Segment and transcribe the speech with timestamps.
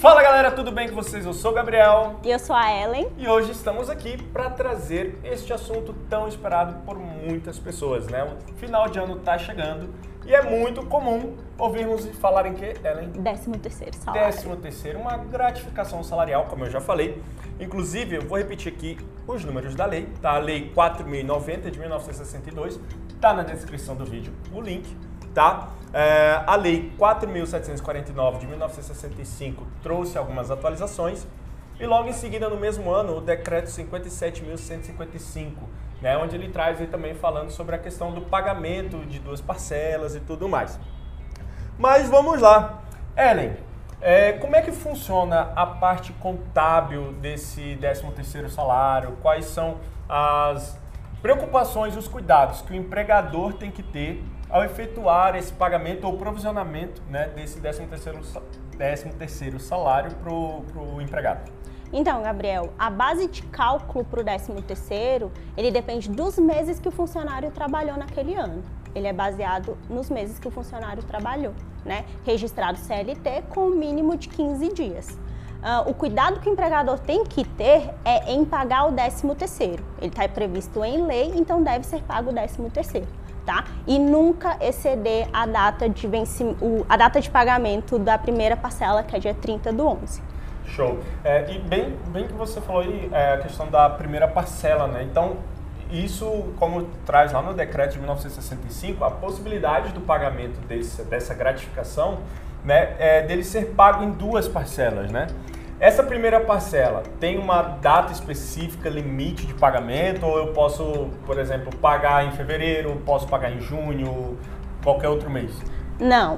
[0.00, 1.26] Fala galera, tudo bem com vocês?
[1.26, 2.18] Eu sou o Gabriel.
[2.24, 3.12] E eu sou a Ellen.
[3.18, 8.24] E hoje estamos aqui para trazer este assunto tão esperado por muitas pessoas, né?
[8.24, 9.90] O final de ano está chegando
[10.24, 13.10] e é muito comum ouvirmos falar em que, Ellen?
[13.10, 14.24] Décimo terceiro salário.
[14.24, 17.22] Décimo terceiro, uma gratificação salarial, como eu já falei.
[17.60, 18.96] Inclusive, eu vou repetir aqui
[19.26, 20.30] os números da lei, tá?
[20.30, 22.80] A lei 4.090 de 1962,
[23.20, 24.96] tá na descrição do vídeo o link,
[25.34, 25.68] tá?
[25.92, 31.26] É, a Lei 4.749 de 1965 trouxe algumas atualizações
[31.80, 35.52] e logo em seguida, no mesmo ano, o Decreto 57.155,
[36.02, 40.14] né, onde ele traz aí também falando sobre a questão do pagamento de duas parcelas
[40.14, 40.78] e tudo mais.
[41.78, 42.82] Mas vamos lá.
[43.16, 43.56] Ellen,
[43.98, 49.16] é, como é que funciona a parte contábil desse 13º salário?
[49.22, 50.78] Quais são as
[51.22, 56.16] preocupações e os cuidados que o empregador tem que ter ao efetuar esse pagamento ou
[56.16, 58.42] provisionamento né, desse 13º,
[58.76, 61.50] 13º salário para o empregado?
[61.92, 66.90] Então, Gabriel, a base de cálculo para o 13º, ele depende dos meses que o
[66.92, 68.62] funcionário trabalhou naquele ano.
[68.94, 71.52] Ele é baseado nos meses que o funcionário trabalhou,
[71.84, 72.04] né?
[72.24, 75.08] Registrado CLT com o mínimo de 15 dias.
[75.60, 79.80] Uh, o cuidado que o empregador tem que ter é em pagar o 13º.
[79.98, 83.04] Ele está previsto em lei, então deve ser pago o 13º
[83.44, 83.64] tá?
[83.86, 89.16] E nunca exceder a data de vencimento, a data de pagamento da primeira parcela, que
[89.16, 90.22] é dia 30 do 11.
[90.66, 90.98] Show.
[91.24, 95.02] É, e bem, bem que você falou aí é, a questão da primeira parcela, né?
[95.02, 95.38] Então,
[95.90, 102.20] isso, como traz lá no decreto de 1965, a possibilidade do pagamento desse, dessa gratificação,
[102.64, 105.26] né, é, dele ser pago em duas parcelas, né?
[105.80, 111.74] Essa primeira parcela tem uma data específica, limite de pagamento, ou eu posso, por exemplo,
[111.78, 114.36] pagar em fevereiro, posso pagar em junho,
[114.84, 115.50] qualquer outro mês?
[115.98, 116.36] Não.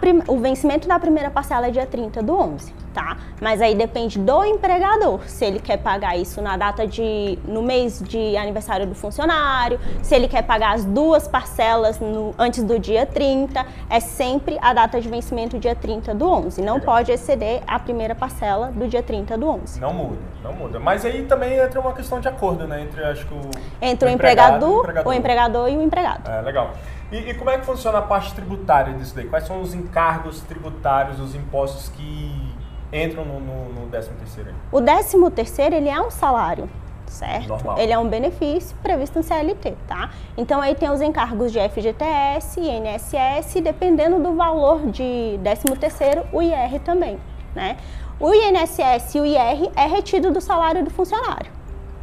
[0.00, 0.22] Prim...
[0.26, 3.16] O vencimento da primeira parcela é dia 30 do 11 tá?
[3.40, 8.02] Mas aí depende do empregador, se ele quer pagar isso na data de no mês
[8.02, 13.06] de aniversário do funcionário, se ele quer pagar as duas parcelas no, antes do dia
[13.06, 16.60] 30, é sempre a data de vencimento dia 30 do 11.
[16.60, 16.94] Não Legal.
[16.94, 19.80] pode exceder a primeira parcela do dia 30 do 11.
[19.80, 20.80] Não muda, não muda.
[20.80, 23.40] Mas aí também entra uma questão de acordo, né, entre acho que o
[23.80, 26.28] entre o, o empregador, o empregador, o empregador e o empregado.
[26.28, 26.72] É, legal.
[27.10, 29.26] E, e, como é que funciona a parte tributária disso daí?
[29.26, 32.54] Quais são os encargos tributários, os impostos que
[32.92, 34.54] entram no, no, no 13 terceiro?
[34.70, 36.68] O 13 terceiro ele é um salário,
[37.06, 37.48] certo?
[37.48, 37.78] Normal.
[37.78, 40.10] Ele é um benefício previsto no CLT, tá?
[40.36, 46.42] Então aí tem os encargos de FGTS, INSS, dependendo do valor de 13 terceiro, o
[46.42, 47.18] IR também,
[47.54, 47.78] né?
[48.20, 51.50] O INSS e o IR é retido do salário do funcionário,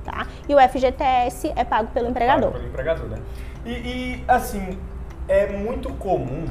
[0.03, 0.25] tá?
[0.49, 2.51] E o FGTS é pago pelo empregador.
[2.51, 3.17] Pago pelo empregador, né?
[3.65, 4.77] E, e assim,
[5.27, 6.45] é muito comum,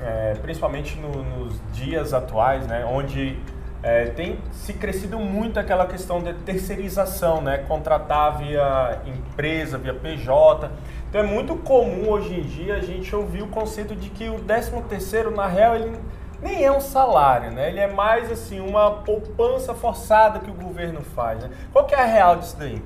[0.00, 3.38] é, principalmente no, nos dias atuais, né, onde
[3.82, 7.58] é, tem se crescido muito aquela questão de terceirização, né?
[7.58, 10.70] Contratar via empresa, via PJ.
[11.08, 14.40] Então é muito comum hoje em dia a gente ouvir o conceito de que o
[14.40, 15.96] 13 terceiro, na real, ele
[16.42, 17.68] nem é um salário, né?
[17.68, 21.44] Ele é mais assim uma poupança forçada que o governo faz.
[21.44, 21.50] Né?
[21.72, 22.82] Qual que é a real disso daí?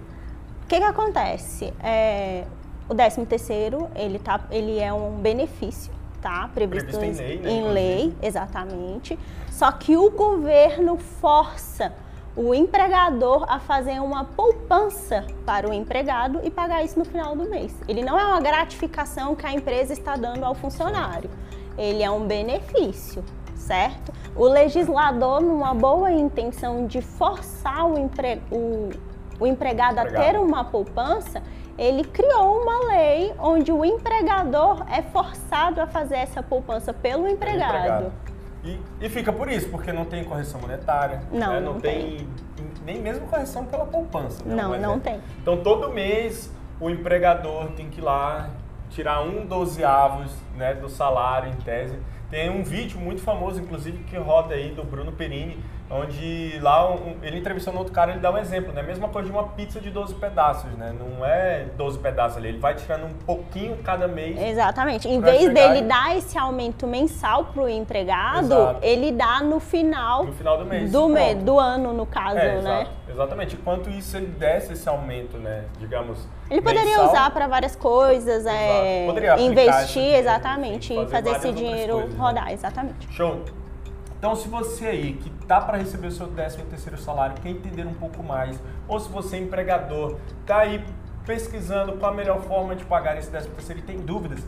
[0.64, 1.72] O que, que acontece?
[1.82, 2.44] É,
[2.90, 6.50] o 13 terceiro, ele, tá, ele é um benefício tá?
[6.52, 9.18] Previsto, Previsto em lei, né, em lei, exatamente.
[9.50, 11.92] Só que o governo força
[12.36, 17.48] o empregador a fazer uma poupança para o empregado e pagar isso no final do
[17.48, 17.74] mês.
[17.88, 21.28] Ele não é uma gratificação que a empresa está dando ao funcionário.
[21.76, 23.24] Ele é um benefício,
[23.56, 24.12] certo?
[24.36, 28.40] O legislador, numa boa intenção de forçar o, empre...
[28.50, 28.90] o,
[29.40, 31.42] o empregado, empregado a ter uma poupança,
[31.78, 37.76] ele criou uma lei onde o empregador é forçado a fazer essa poupança pelo empregado.
[37.76, 38.12] empregado.
[38.62, 41.60] E, e, fica por isso, porque não tem correção monetária, não, né?
[41.60, 44.44] não, não tem, tem, nem mesmo correção pela poupança.
[44.44, 44.54] Né?
[44.54, 45.18] Não, não tem.
[45.40, 48.50] Então todo mês o empregador tem que ir lá
[48.90, 51.98] tirar um dozeavos né, do salário em tese.
[52.28, 55.58] Tem um vídeo muito famoso, inclusive, que roda aí do Bruno Perini,
[55.90, 58.82] onde lá um, ele entrevistando outro cara, ele dá um exemplo, né?
[58.82, 60.94] Mesma coisa de uma pizza de 12 pedaços, né?
[60.96, 64.40] Não é 12 pedaços ali, ele vai tirando um pouquinho cada mês.
[64.40, 65.08] Exatamente.
[65.08, 68.78] Em vez dele dar esse aumento mensal pro empregado, Exato.
[68.82, 70.92] ele dá no final, no final do mês.
[70.92, 72.86] Do, mês, do ano, no caso, é, né?
[73.08, 73.56] Exatamente.
[73.56, 75.64] Enquanto isso ele desse esse aumento, né?
[75.78, 76.28] Digamos.
[76.48, 79.06] Ele poderia mensal, usar para várias coisas, é,
[79.40, 82.20] investir, exatamente, e fazer esse dinheiro coisas, né?
[82.20, 82.52] rodar, né?
[82.52, 83.12] exatamente.
[83.12, 83.44] Show.
[84.20, 87.86] Então, se você aí que tá para receber o seu 13 terceiro salário, quer entender
[87.86, 90.84] um pouco mais, ou se você é empregador, tá aí
[91.24, 94.40] pesquisando qual a melhor forma de pagar esse 13 terceiro e tem dúvidas,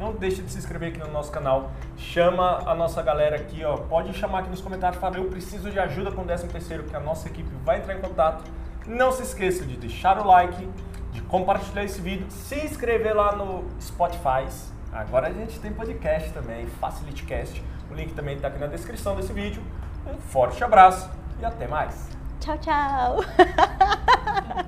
[0.00, 1.70] Não deixe de se inscrever aqui no nosso canal.
[1.96, 3.76] Chama a nossa galera aqui, ó.
[3.76, 6.96] Pode chamar aqui nos comentários, fala eu preciso de ajuda com o 13 terceiro, que
[6.96, 8.42] a nossa equipe vai entrar em contato.
[8.86, 10.68] Não se esqueça de deixar o like,
[11.12, 14.48] de compartilhar esse vídeo, se inscrever lá no Spotify.
[14.90, 17.62] Agora a gente tem podcast também, Facilitecast.
[17.90, 19.62] O link também está aqui na descrição desse vídeo.
[20.06, 21.10] Um forte abraço
[21.40, 22.08] e até mais.
[22.40, 23.24] Tchau, tchau.